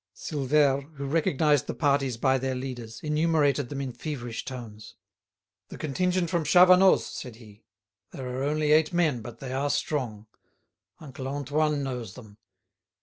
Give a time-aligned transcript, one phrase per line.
[0.15, 4.95] Silvère, who recognised the parties by their leaders, enumerated them in feverish tones.
[5.69, 7.65] "The contingent from Chavanoz!" said he.
[8.09, 10.25] "There are only eight men, but they are strong;
[10.99, 12.37] Uncle Antoine knows them.